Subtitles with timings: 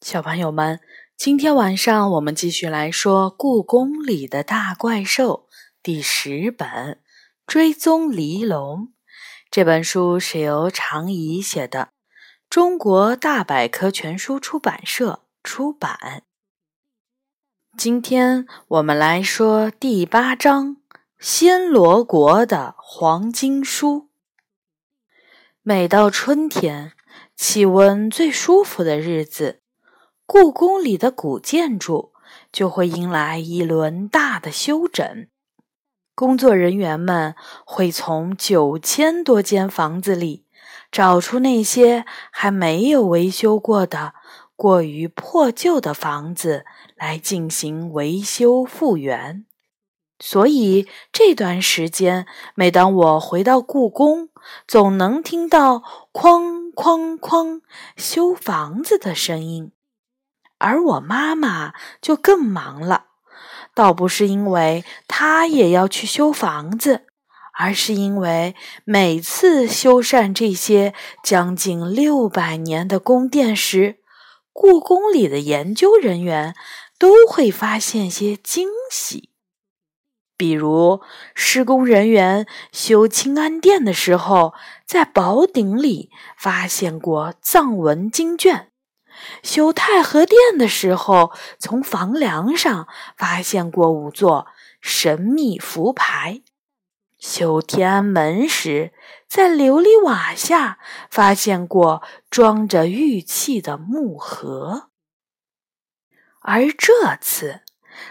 [0.00, 0.80] 小朋友们，
[1.16, 5.48] 今天晚上我们继续来说《故宫里的大怪兽》
[5.82, 6.68] 第十本
[7.48, 8.82] 《追踪离龙》。
[9.50, 11.88] 这本书是由常怡写的，
[12.48, 16.22] 中国大百科全书出版社出版。
[17.76, 20.76] 今天我们来说第八章
[21.20, 23.88] 《暹罗国的黄金书》。
[25.62, 26.92] 每到春天，
[27.34, 29.60] 气温最舒服的日子。
[30.30, 32.12] 故宫里的古建筑
[32.52, 35.26] 就会迎来一轮大的修整，
[36.14, 40.44] 工作人员们会从九千多间房子里
[40.92, 44.12] 找出那些还没有维修过的、
[44.54, 49.46] 过于破旧的房子来进行维修复原。
[50.18, 54.28] 所以这段时间，每当我回到故宫，
[54.66, 55.82] 总能听到
[56.12, 57.62] “哐哐哐”
[57.96, 59.72] 修房子的声音。
[60.58, 63.06] 而我妈妈就更忙了，
[63.74, 67.06] 倒不是因为她也要去修房子，
[67.58, 73.98] 而是因为每次修缮这些将近六百年的宫殿时，
[74.52, 76.54] 故宫里的研究人员
[76.98, 79.30] 都会发现些惊喜。
[80.36, 81.00] 比如，
[81.34, 84.54] 施工人员修清安殿的时候，
[84.86, 88.67] 在宝鼎里发现过藏文经卷。
[89.42, 94.46] 修太和殿的时候，从房梁上发现过五座
[94.80, 96.42] 神秘符牌；
[97.18, 98.92] 修天安门时，
[99.26, 100.78] 在琉璃瓦下
[101.10, 104.90] 发现过装着玉器的木盒。
[106.40, 107.62] 而这次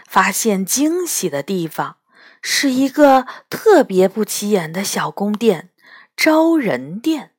[0.06, 1.96] 发现惊喜的地方，
[2.42, 5.70] 是一个特别不起眼的小宫殿——
[6.14, 7.32] 昭仁殿。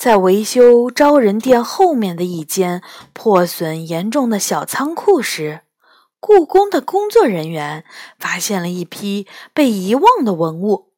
[0.00, 5.60] 在维修昭仁殿后面的一间破损严重的小仓库时，
[6.18, 7.84] 故宫的工作人员
[8.18, 10.94] 发现了一批被遗忘的文物。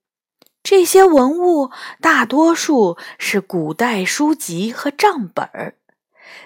[0.62, 5.74] 这些文物大多数是古代书籍和账本儿。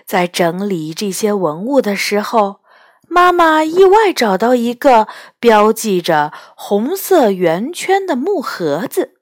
[0.06, 2.60] 在整理这些文物的时候，
[3.06, 5.08] 妈妈意外找到一个
[5.38, 9.20] 标记着红色圆圈的木盒子。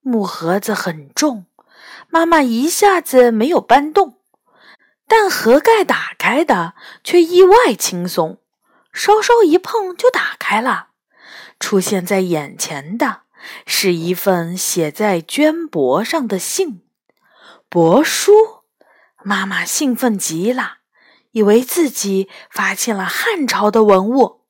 [0.00, 1.46] 木盒子很重。
[2.08, 4.18] 妈妈一下子没有搬动，
[5.06, 6.74] 但盒盖打开的
[7.04, 8.40] 却意外轻松，
[8.92, 10.88] 稍稍一碰就打开了。
[11.58, 13.22] 出现在眼前的
[13.66, 16.82] 是一份写在绢帛上的信，
[17.70, 18.32] 帛书。
[19.22, 20.78] 妈妈兴奋极了，
[21.32, 24.42] 以为自己发现了汉朝的文物。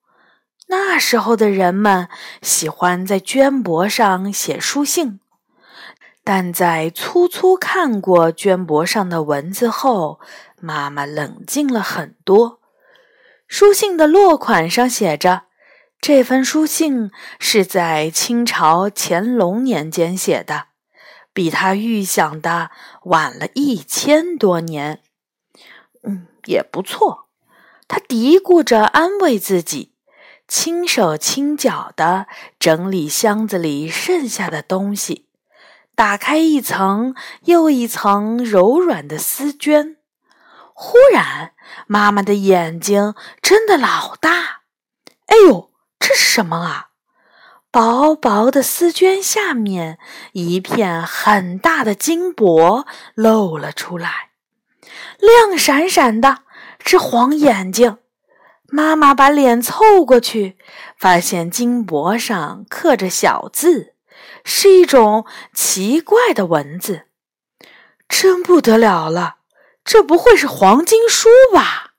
[0.69, 2.09] 那时候的人们
[2.43, 5.21] 喜欢在绢帛上写书信。
[6.29, 10.19] 但在粗粗看过绢帛上的文字后，
[10.61, 12.59] 妈妈冷静了很多。
[13.47, 15.45] 书信的落款上写着
[16.03, 20.65] ：“这封书信是在清朝乾隆年间写的，
[21.33, 22.73] 比他预想的
[23.05, 25.01] 晚了一千多年。”
[26.03, 27.29] 嗯，也不错。
[27.87, 29.93] 他嘀咕着安慰自己，
[30.49, 32.27] 轻手轻脚地
[32.59, 35.26] 整理箱子里剩下的东西。
[35.97, 37.15] 打开一层
[37.47, 39.97] 又一层柔软的丝绢，
[40.75, 41.53] 忽然，
[41.87, 44.61] 妈妈的眼睛睁得老大。
[45.29, 46.89] 哎呦，这是什么啊？
[47.71, 49.99] 薄薄的丝绢下面，
[50.33, 54.33] 一片很大的金箔露了出来，
[55.19, 56.41] 亮闪闪的，
[56.85, 57.97] 是黄眼睛。
[58.69, 60.59] 妈妈把脸凑过去，
[60.99, 63.96] 发现金箔上刻着小字。
[64.49, 67.09] 是一种奇怪的文字，
[68.09, 69.39] 真不得了了！
[69.85, 71.95] 这不会是黄金书吧？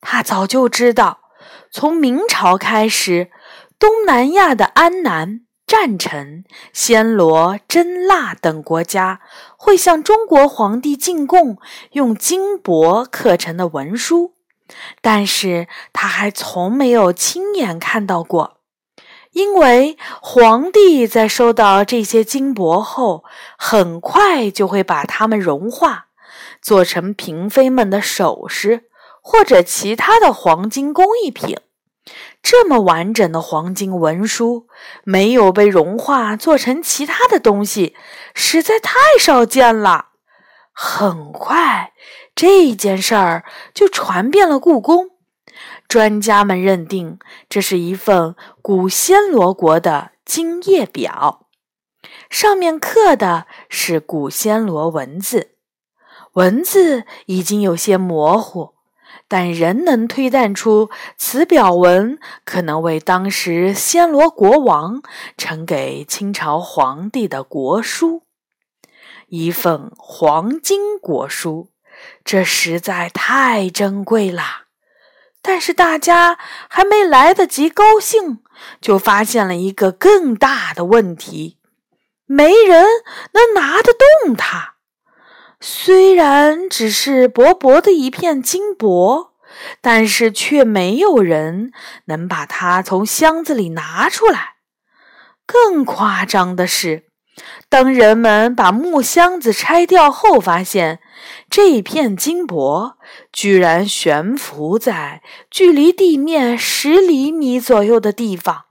[0.00, 1.22] 他早就知道，
[1.72, 3.32] 从明朝开始，
[3.80, 9.20] 东南亚的安南、占城、暹罗、真腊等国家
[9.56, 11.58] 会向中国皇帝进贡
[11.92, 14.36] 用金箔刻成的文书，
[15.00, 18.61] 但是他还从没有亲眼看到过。
[19.32, 23.24] 因为皇帝在收到这些金箔后，
[23.58, 26.06] 很快就会把它们融化，
[26.60, 28.84] 做成嫔妃们的首饰
[29.22, 31.56] 或者其他的黄金工艺品。
[32.42, 34.66] 这么完整的黄金文书，
[35.04, 37.94] 没有被融化做成其他的东西，
[38.34, 40.08] 实在太少见了。
[40.72, 41.92] 很快，
[42.34, 45.11] 这件事儿就传遍了故宫。
[45.92, 47.18] 专家们认定，
[47.50, 51.48] 这是一份古暹罗国的金叶表，
[52.30, 55.50] 上面刻的是古暹罗文字。
[56.32, 58.72] 文字已经有些模糊，
[59.28, 65.02] 但仍能推断出此表文可能为当时暹罗国王
[65.36, 68.22] 呈给清朝皇帝的国书，
[69.26, 71.68] 一份黄金国书。
[72.24, 74.61] 这实在太珍贵了。
[75.42, 78.38] 但是大家还没来得及高兴，
[78.80, 81.58] 就发现了一个更大的问题：
[82.26, 82.86] 没人
[83.32, 84.74] 能拿得动它。
[85.60, 89.32] 虽然只是薄薄的一片金箔，
[89.80, 91.72] 但是却没有人
[92.06, 94.54] 能把它从箱子里拿出来。
[95.44, 97.04] 更夸张的是，
[97.68, 101.00] 当人们把木箱子拆掉后，发现
[101.50, 102.96] 这片金箔
[103.32, 108.64] 居然悬浮在距离地面十厘米左右的地方。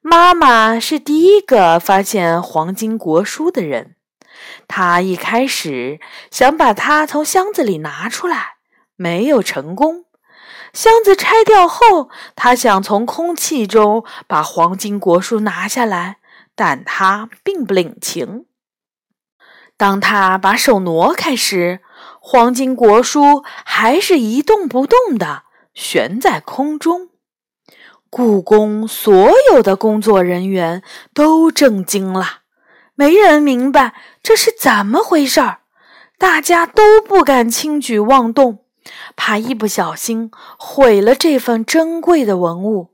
[0.00, 3.96] 妈妈是第一个发现黄金国书的人。
[4.66, 6.00] 她一开始
[6.30, 8.56] 想把它从箱子里拿出来，
[8.96, 10.06] 没有成功。
[10.72, 16.18] 箱子拆掉后，他想从空气中把黄金国书拿下来，
[16.54, 18.46] 但他并不领情。
[19.80, 21.80] 当他把手挪开时，
[22.20, 27.08] 黄金国书还是一动不动地悬在空中。
[28.10, 30.82] 故宫所有的工作人员
[31.14, 32.40] 都震惊了。
[32.94, 35.60] 没人明白这是怎么回事儿，
[36.18, 38.66] 大家都不敢轻举妄动，
[39.16, 42.90] 怕一不小心毁了这份珍贵的文物。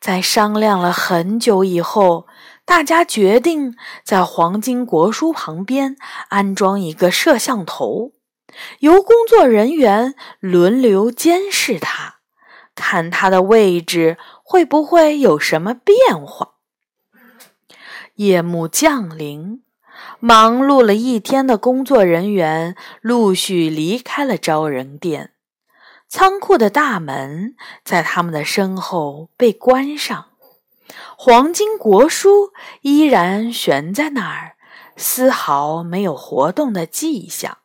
[0.00, 2.26] 在商量了很久以后，
[2.70, 3.74] 大家决定
[4.04, 5.96] 在黄金国书旁边
[6.28, 8.12] 安装一个摄像头，
[8.78, 12.20] 由工作人员轮流监视它，
[12.76, 16.52] 看它的位置会不会有什么变化。
[18.14, 19.64] 夜幕降临，
[20.20, 25.32] 忙碌了一天的工作人员陆续离开了招人店。
[26.08, 30.26] 仓库的大门在他们的身后被关上，
[31.16, 32.52] 黄金国书
[32.82, 34.56] 依然悬在那儿，
[34.96, 37.58] 丝毫没有活动的迹象。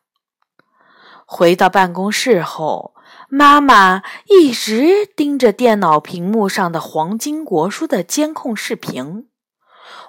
[1.24, 2.94] 回到办公室后，
[3.28, 9.28] 妈妈一直盯着电脑屏幕上的黄金国书的监控视频。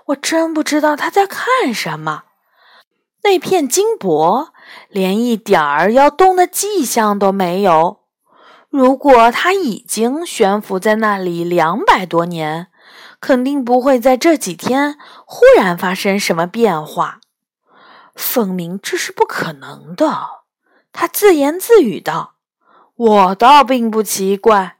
[0.08, 2.24] 我真不知道他在看什么。
[3.24, 4.54] 那片金箔
[4.90, 8.02] 连一点儿要动的迹象都没有。
[8.70, 12.68] 如果它已经悬浮在那里两百多年，
[13.28, 17.20] 肯定不会在这几天忽然发生什么变化。
[18.16, 20.46] 凤鸣这是不可能的。
[20.94, 22.36] 他自言自语道
[22.96, 24.78] ：“我倒并不奇怪。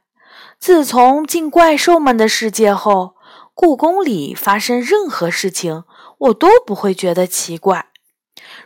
[0.58, 3.16] 自从进怪兽们的世界后。”
[3.52, 5.82] 故宫里发生任何事情，
[6.16, 7.88] 我都不会觉得奇怪。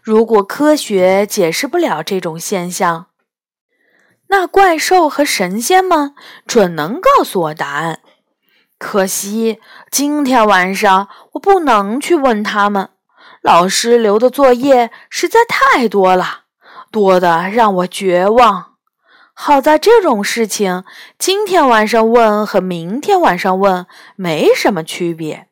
[0.00, 3.06] 如果科学解释不了这种现象，
[4.28, 6.14] 那怪兽和神仙们
[6.46, 8.00] 准能告诉我答案。
[8.82, 9.60] 可惜
[9.92, 12.90] 今天晚上我不能去问他们，
[13.40, 16.40] 老师留的作业实在太多了，
[16.90, 18.72] 多的让我绝望。
[19.34, 20.82] 好在这种事情，
[21.16, 23.86] 今天晚上问和明天晚上问
[24.16, 25.46] 没什么区别。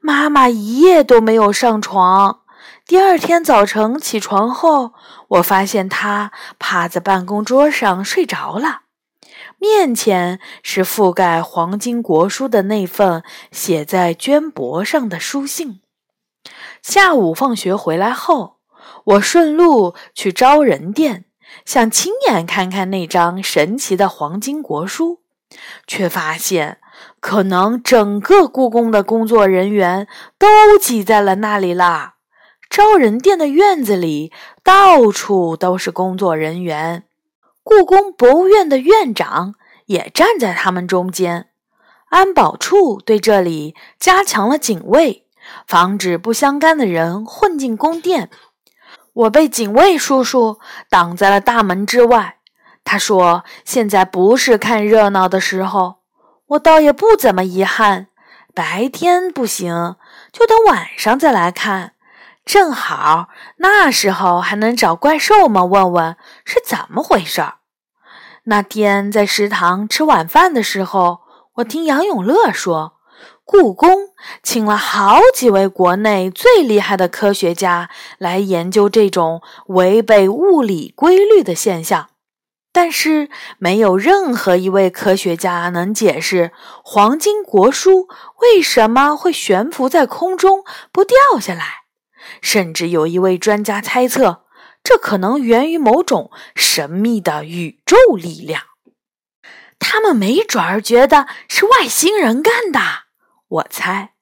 [0.00, 2.40] 妈妈一夜都没有上床。
[2.86, 4.94] 第二天早晨起床后，
[5.28, 8.80] 我发现她趴在办公桌上睡着了，
[9.58, 15.80] 面前是覆盖黄金国书的那份写在绢帛上的书信。
[16.82, 18.58] 下午放学回来后，
[19.04, 21.24] 我顺路去招人店。
[21.64, 25.22] 想亲眼看看那张神奇的黄金国书，
[25.86, 26.78] 却发现
[27.20, 30.06] 可能整个故宫的工作人员
[30.38, 30.46] 都
[30.78, 32.16] 挤在了那里啦。
[32.70, 34.30] 招人殿的院子里
[34.62, 37.04] 到处都是工作人员，
[37.68, 41.50] 故宫博物院的院长也站在他们中间。
[42.08, 45.26] 安保处对这里加强了警卫，
[45.66, 48.30] 防止不相干的人混进宫殿。
[49.12, 50.58] 我被警卫叔叔
[50.88, 52.38] 挡在了大门之外。
[52.84, 55.96] 他说：“现在不是看热闹的时候。”
[56.48, 58.06] 我倒也不怎么遗憾。
[58.54, 59.96] 白天不行，
[60.32, 61.92] 就等晚上再来看。
[62.46, 67.57] 正好那时候还能找怪兽们问问是怎么回事儿。
[68.50, 71.18] 那天在食堂吃晚饭的时候，
[71.56, 72.94] 我听杨永乐说。
[73.44, 74.08] 故宫
[74.42, 82.08] 请了好几位国内最厉害的科学家来研究这种违背物理规律的现象，
[82.72, 83.28] 但是
[83.58, 86.52] 没有任何一位科学家能解释
[86.82, 88.08] 黄金国书
[88.40, 91.64] 为什么会悬浮在空中不掉下来。
[92.40, 94.42] 甚至有一位专家猜测，
[94.88, 98.62] 这可能源于某种神秘的宇宙力量。
[99.78, 102.80] 他们没准儿觉得是外星人干的，
[103.48, 104.14] 我猜。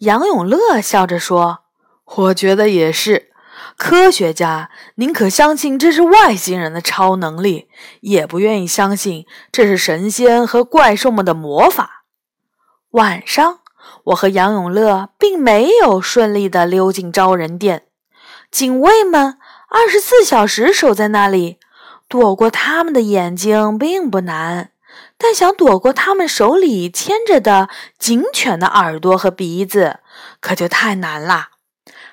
[0.00, 1.60] 杨永乐笑着说
[2.04, 3.30] ：“我觉得也是。
[3.78, 7.70] 科学家宁可相信这是外星人的超能力，
[8.02, 12.04] 也不愿意相信这是神仙和怪兽们的魔法。”
[12.92, 13.60] 晚上，
[14.04, 17.86] 我和杨永乐并没有顺利地溜进招人殿，
[18.50, 19.38] 警卫们
[19.74, 21.58] 二十四小时守在那里，
[22.06, 24.70] 躲过他们的眼睛并不难。
[25.16, 30.00] 但想躲过他们手里牵着的警犬的耳朵和鼻子，
[30.40, 31.48] 可就太难了。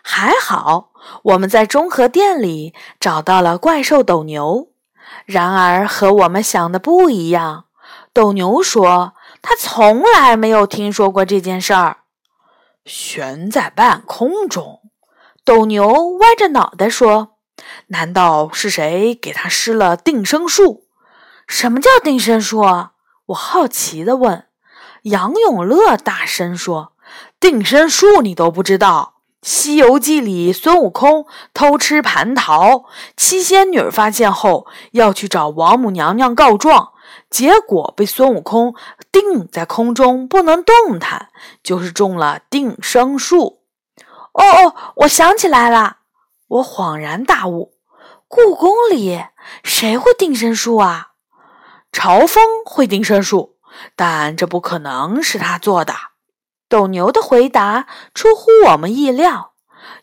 [0.02, 0.92] 还好，
[1.24, 4.70] 我们在中和店里找到了怪兽斗牛。
[5.26, 7.66] 然而和我们想的不一样，
[8.14, 11.98] 斗牛说他从来没有听说过这件事儿。
[12.86, 14.80] 悬在半空中，
[15.44, 17.29] 斗牛歪着脑袋说
[17.90, 20.86] ：“难道是谁给他施了定身术？
[21.48, 22.62] 什么叫定身术？”
[23.28, 24.48] 我好奇地问
[25.04, 26.94] 杨永乐，大声说
[27.40, 29.16] ：“定身术你都不知道？
[29.48, 36.92] 《西游记》里孙悟空偷吃蟠桃，七仙女发现后要去找王母娘娘告状，
[37.30, 38.76] 结果被孙悟空
[39.12, 41.30] 定在空中不能动弹，
[41.64, 43.62] 就是中了定身术。”
[44.34, 46.00] 哦哦，我想起来了，
[46.48, 47.74] 我恍然大悟，
[48.32, 49.26] 故宫里
[49.64, 51.14] 谁会定身术啊？
[51.92, 53.58] 朝风会定身术，
[53.96, 55.96] 但这不可能是他做的。
[56.70, 59.54] 斗牛的回答出乎我们意料，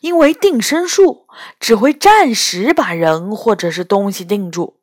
[0.01, 1.29] 因为定身术
[1.61, 4.81] 只会暂时把人或者是东西定住，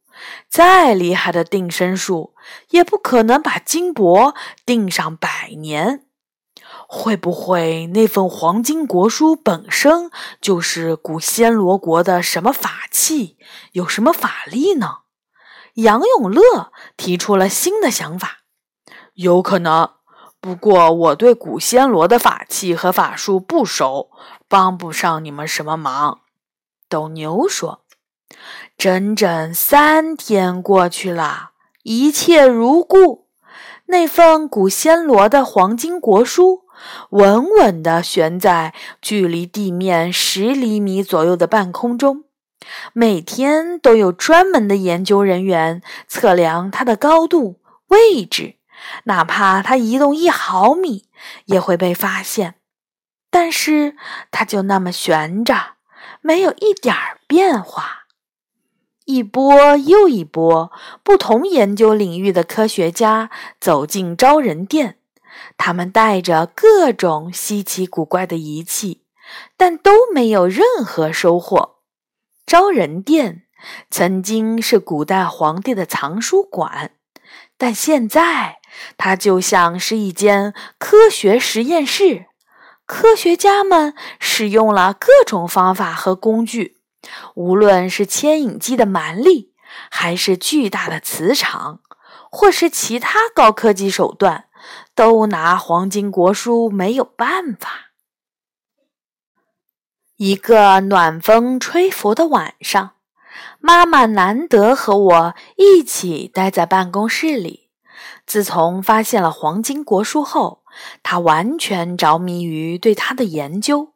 [0.50, 2.36] 再厉害的定身术
[2.70, 4.34] 也不可能把金箔
[4.66, 6.06] 定上百年。
[6.96, 13.36] 会不会那份黄金国书本身就是古暹罗国的什么法器，
[13.72, 14.98] 有什么法力呢？
[15.74, 18.42] 杨永乐提出了新的想法，
[19.16, 19.90] 有可能，
[20.40, 24.12] 不过我对古暹罗的法器和法术不熟，
[24.48, 26.20] 帮不上你们什么忙。
[26.88, 27.86] 斗牛说
[28.78, 33.30] ：“整整三天过去了，一切如故。
[33.88, 36.63] 那份古暹罗的黄金国书
[37.10, 42.24] 稳稳地悬在距离地面十厘米左右的半空中。”
[42.94, 48.56] 每天都有专门的研究人员测量它的高度、位置，
[49.04, 51.10] 哪怕它移动一毫米
[51.46, 52.56] 也会被发现。
[53.30, 53.98] 但是
[54.32, 55.74] 它就那么悬着，
[56.22, 58.04] 没有一点儿变化。
[59.06, 60.72] 一波又一波
[61.04, 65.00] 不同研究领域的科学家走进招人殿，
[65.58, 69.04] 他们带着各种稀奇古怪的仪器，
[69.58, 71.78] 但都没有任何收获。
[72.46, 73.44] 招人殿
[73.90, 76.92] 曾经是古代皇帝的藏书馆，
[77.58, 78.60] 但现在
[78.98, 82.26] 它就像是一间科学实验室。
[82.86, 86.78] 科学家们使用了各种方法和工具，
[87.34, 89.54] 无论是牵引机的蛮力，
[89.90, 91.80] 还是巨大的磁场，
[92.30, 94.46] 或是其他高科技手段，
[94.96, 97.92] 都拿黄金国书没有办法。
[100.18, 102.92] 一个暖风吹拂的晚上，
[103.60, 107.70] 妈妈难得和我一起待在办公室里。
[108.26, 110.64] 自从发现了黄金国书后，
[111.02, 113.94] 她完全着迷于对它的研究，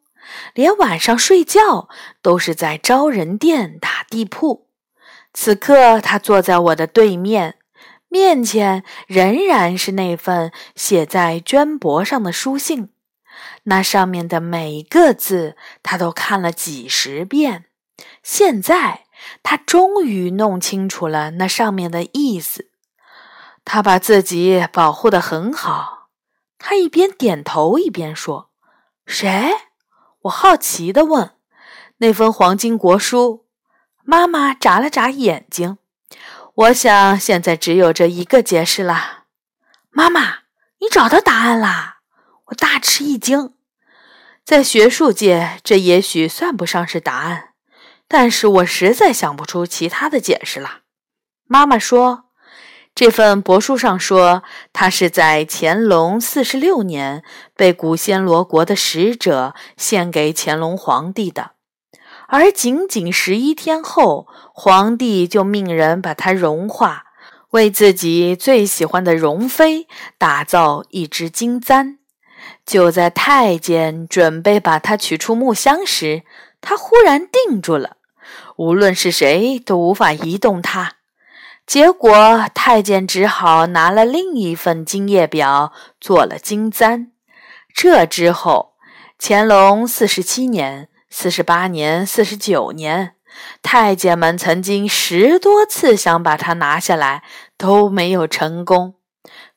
[0.52, 1.88] 连晚上睡觉
[2.20, 4.68] 都是在招人殿打地铺。
[5.32, 7.57] 此刻，她坐在我的对面，
[8.08, 12.90] 面前仍然是那份写在绢帛上的书信。
[13.64, 17.66] 那上面的每一个字，他都看了几十遍。
[18.22, 19.04] 现在，
[19.42, 22.70] 他终于弄清楚了那上面的意思。
[23.64, 26.08] 他把自己保护得很好。
[26.58, 28.50] 他一边点头一边说
[29.06, 29.52] ：“谁？”
[30.22, 31.32] 我好奇地问。
[31.98, 33.44] “那封黄金国书。”
[34.02, 35.78] 妈妈眨了眨眼睛。
[36.58, 39.26] “我想，现在只有这一个解释了。”
[39.90, 40.38] 妈妈，
[40.80, 41.98] 你找到答案啦？
[42.46, 43.54] 我大吃一惊，
[44.44, 47.50] 在学术界，这也许算不上是答案，
[48.08, 50.80] 但是我实在想不出其他的解释了。
[51.46, 52.24] 妈妈说，
[52.92, 57.22] 这份帛书上说，它是在乾隆四十六年
[57.54, 61.52] 被古暹罗国的使者献给乾隆皇帝的，
[62.30, 67.04] 而仅仅十一天后，皇帝就命人把它融化，
[67.50, 71.98] 为自己最喜欢的容妃打造一只金簪。
[72.66, 76.22] 就在太监准备把它取出木箱时，
[76.60, 77.96] 他忽然定住了。
[78.56, 80.96] 无论是谁都无法移动它。
[81.66, 87.10] 结果，太监只好拿了另一份金叶表做了金簪。
[87.72, 88.74] 这之后，
[89.18, 93.14] 乾隆四十七年、四十八年、四十九年，
[93.62, 97.22] 太监们曾经十多次想把它拿下来，
[97.56, 98.94] 都没有成功。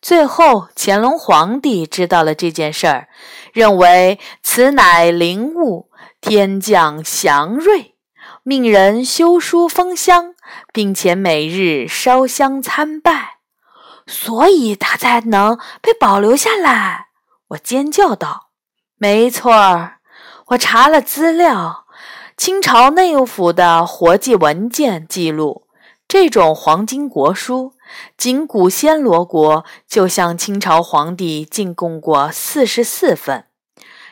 [0.02, 3.08] 最后，乾隆皇帝知道了这件事儿，
[3.54, 5.90] 认为此乃灵物，
[6.20, 7.96] 天降祥瑞，
[8.44, 10.34] 命人修书封箱，
[10.74, 13.38] 并且每日烧香参拜，
[14.08, 17.08] 所以它才能被保留下来。
[17.50, 18.50] 我尖叫道
[18.98, 20.00] ：“没错儿，
[20.52, 21.86] 我查了资料，
[22.36, 25.66] 清朝内务府的活记文件记录，
[26.10, 27.74] 这种黄金国书。”
[28.18, 33.46] 仅古暹罗国就向清朝皇帝进贡过四十四份，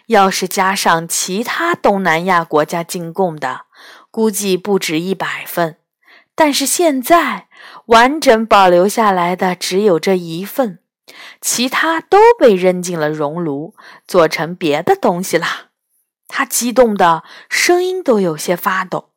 [0.07, 3.61] 要是加上其他东南亚国家进贡的，
[4.11, 5.77] 估计不止一百份。
[6.35, 7.47] 但是现在
[7.85, 10.79] 完整保留下来的只有这一份，
[11.39, 15.68] 其他都被扔进了熔炉，做成别的东西啦。
[16.29, 19.09] 他激动的声音都有些发抖，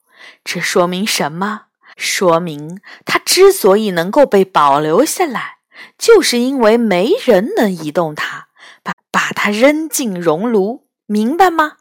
[0.43, 1.67] 这说明什么？
[1.95, 5.59] 说明他之所以能够被保留下来，
[5.99, 8.49] 就是因为没人能移动它，
[8.83, 11.75] 把把它扔进熔炉，明白吗？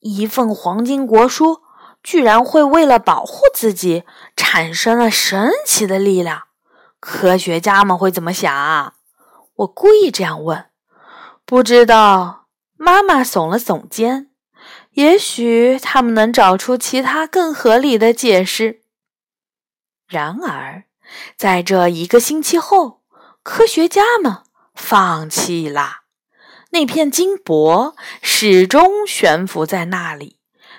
[0.00, 1.60] 一份黄金国书
[2.02, 4.04] 居然会为了保护自己
[4.34, 6.44] 产生了神奇的力量，
[6.98, 8.94] 科学家们会怎么想啊？
[9.56, 10.64] 我故意这样问，
[11.44, 12.43] 不知道。
[12.84, 14.28] 妈妈耸了耸肩，
[14.92, 18.82] 也许他们能找出其他更合理的解释。
[20.06, 20.84] 然而，
[21.34, 23.00] 在这一个星期后，
[23.42, 24.42] 科学家们
[24.74, 26.02] 放弃了。
[26.72, 30.36] 那片金箔始终悬浮在那里，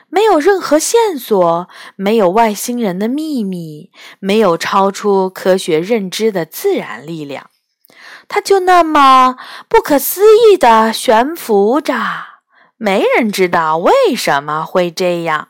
[0.08, 7.50] 没有任何线索，没有外星人的秘密，没有超出科学认知的自然力量，
[8.28, 11.94] 它就那么不可思议地悬浮着。
[12.78, 15.48] 没人知道为什么会这样。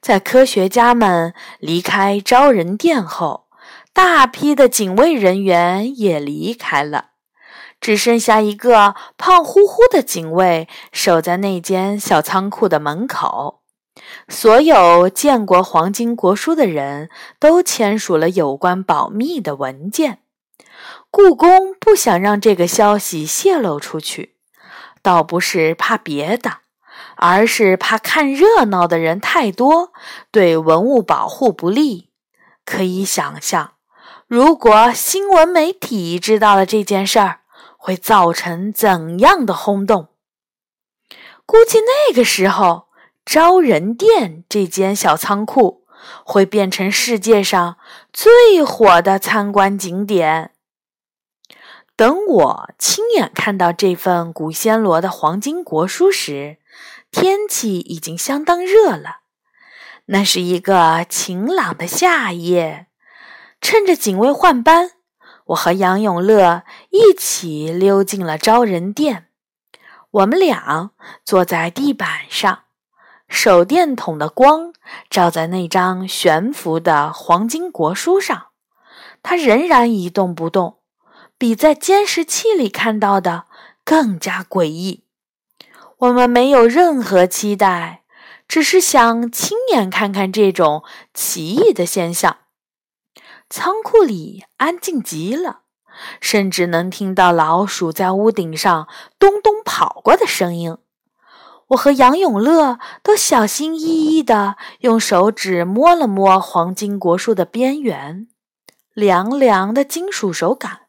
[0.00, 3.46] 在科学家们离开招人殿后，
[3.92, 7.06] 大批的警卫人员也离开了，
[7.80, 13.60] 只剩下一个胖乎乎的警卫守在那间小仓库的门口。
[14.28, 20.20] 所有见过黄金国书的人都签署了有关保密的文件。
[21.10, 24.36] 故宫不想让这个消息泄露出去，
[25.02, 26.58] 倒不是怕别的。
[27.20, 29.92] 而是怕看热闹的人太多，
[30.30, 32.10] 对文物保护不利。
[32.64, 33.72] 可以想象，
[34.26, 37.40] 如果新闻媒体知道了这件事儿，
[37.76, 40.10] 会造成怎样的轰动？
[41.44, 42.88] 估计那个时候，
[43.24, 45.84] 招人殿这间小仓库
[46.24, 47.78] 会变成世界上
[48.12, 50.52] 最火的参观景点。
[51.98, 56.58] 等我亲眼看到这份古暹罗的黄金国书时，
[57.10, 59.22] 天气已经相当热了，
[60.04, 62.86] 那是一个晴朗的夏夜。
[63.60, 64.92] 趁着警卫换班，
[65.46, 69.26] 我和杨永乐一起溜进了招人殿。
[70.12, 70.92] 我们俩
[71.24, 72.60] 坐在地板上，
[73.28, 74.72] 手电筒的光
[75.10, 78.50] 照在那张悬浮的黄金国书上，
[79.20, 80.77] 它仍然一动不动，
[81.38, 83.44] 比在监视器里看到的
[83.84, 85.04] 更加诡异。
[85.98, 88.02] 我们没有任何期待，
[88.46, 90.82] 只是想亲眼看看这种
[91.14, 92.38] 奇异的现象。
[93.48, 95.60] 仓库里安静极了，
[96.20, 100.76] 甚至能听到老鼠在屋顶上咚咚跑过的声音。
[101.68, 108.28] 我和杨永乐都小心翼翼地用手指摸了摸黄金国树的边缘，
[108.94, 110.87] 凉凉的金属手感，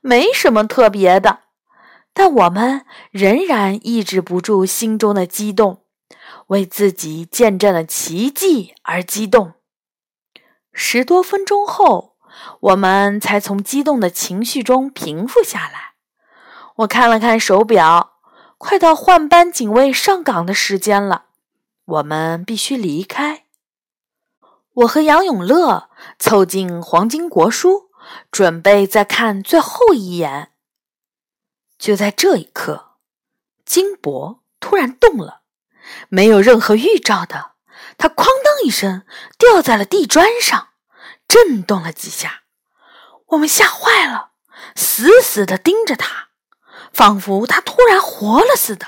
[0.00, 1.40] 没什么特别的。
[2.12, 5.82] 但我们仍然抑制不住心中的激动，
[6.48, 9.52] 为自己见证了奇迹而激动。
[10.72, 12.16] 十多分钟后，
[12.60, 15.94] 我们才从激动的情绪中平复下来。
[16.76, 18.14] 我看了看手表，
[18.56, 21.26] 快到换班警卫上岗的时间了，
[21.84, 23.44] 我们必须离开。
[24.74, 27.87] 我和杨永乐凑近黄金国书，
[28.30, 30.52] 准备再看最后一眼。
[31.78, 32.96] 就在这一刻，
[33.64, 35.42] 金箔突然动了，
[36.08, 37.52] 没有任何预兆的，
[37.96, 39.04] 它哐当一声
[39.38, 40.70] 掉在了地砖上，
[41.28, 42.42] 震动了几下。
[43.28, 44.32] 我们吓坏了，
[44.74, 46.28] 死死地盯着它，
[46.92, 48.86] 仿佛它突然活了似的。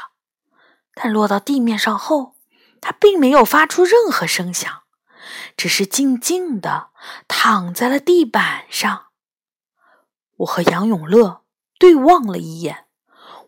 [0.95, 2.35] 但落到地面上后，
[2.81, 4.83] 它并没有发出任何声响，
[5.57, 6.89] 只是静静的
[7.29, 9.10] 躺在了地板上。
[10.41, 11.43] 我和杨永乐
[11.79, 12.87] 对望了一眼，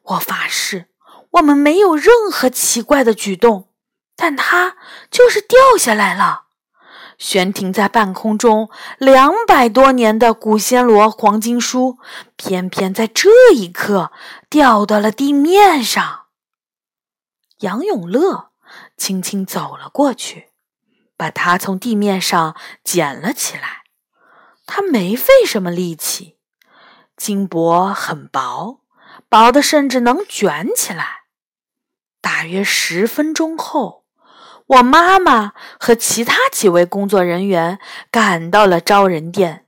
[0.02, 0.88] 我发誓
[1.32, 3.68] 我们没有任何奇怪的举动，
[4.16, 4.76] 但它
[5.10, 6.44] 就是掉下来了。
[7.18, 11.98] 悬停在半空中两百多年的古仙罗黄金书，
[12.36, 14.10] 偏偏在这一刻
[14.50, 16.24] 掉到了地面上。
[17.60, 18.50] 杨永乐
[18.96, 20.48] 轻轻走了过去，
[21.16, 23.84] 把它从地面上捡了起来。
[24.66, 26.38] 他没费什么力气，
[27.22, 28.80] 金箔很薄，
[29.28, 31.20] 薄的甚至能卷起来。
[32.20, 34.02] 大约十分钟后。
[34.66, 37.78] 我妈妈和其他几位工作人员
[38.10, 39.66] 赶到了招人店，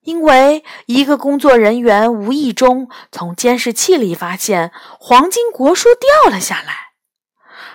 [0.00, 6.90] 因为一个工作人员无意中从监视器里发现黄金国书掉了下来。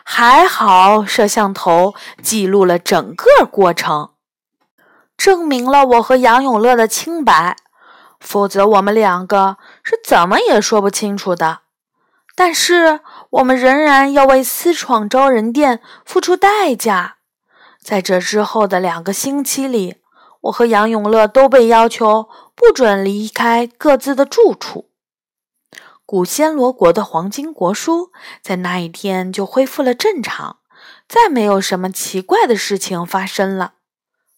[0.03, 4.11] 还好摄像头记录了整个过程，
[5.15, 7.55] 证明了我和杨永乐的清白，
[8.25, 11.59] 否则我们两个是怎么也说不清楚的。
[12.35, 12.99] 但是。
[13.35, 17.17] 我们仍然要为私闯招人店付出代价。
[17.81, 19.97] 在这之后的两个星期里，
[20.41, 24.89] 我和杨永乐都被要求不准离开各自的住处。
[26.05, 28.11] 古暹罗国的黄金国书
[28.41, 30.59] 在那一天就恢复了正常，
[31.09, 33.73] 再没有什么奇怪的事情发生了。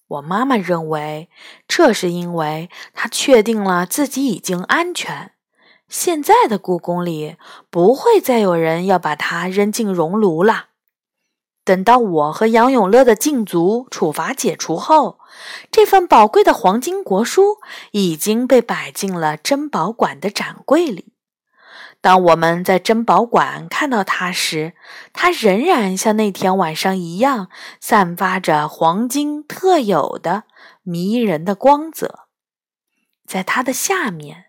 [0.08, 1.30] 我妈妈认为，
[1.68, 5.32] 这是因为她确定了自己已经安全。
[5.90, 7.36] 现在的故宫里
[7.70, 10.68] 不会再有人要把它扔进熔炉了。
[11.64, 15.20] 等到我和杨永乐的禁足处罚解除后，
[15.70, 17.58] 这份宝贵的黄金国书
[17.92, 21.14] 已经被摆进了珍宝馆的展柜里。
[22.02, 24.74] 当我们在珍宝馆看到它时，
[25.14, 30.44] 它仍然像那天晚上一样，散发着黄金特有的
[30.84, 32.28] 迷人的光泽。
[33.26, 34.46] 在它的下面。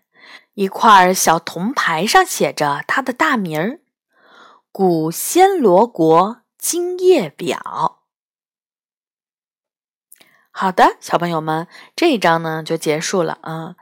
[0.55, 3.79] 一块小铜牌上写着它的大名儿——
[4.73, 8.01] 古暹罗国金叶表。
[10.51, 13.75] 好的，小朋友们，这一章呢就结束了啊。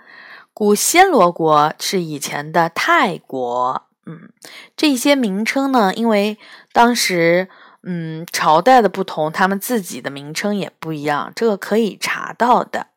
[0.58, 4.32] 古暹罗国是以前的泰国，嗯，
[4.76, 6.39] 这些名称呢，因为
[6.74, 7.48] 当时
[7.84, 12.88] 嗯朝代的不同，他们自己的名称也不一样，这个可以查到的。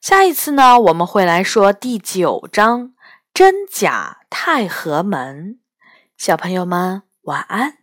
[0.00, 2.92] 下一次呢，我们会来说第九章。
[3.32, 5.60] 真假太和门，
[6.16, 7.79] 小朋友们晚安。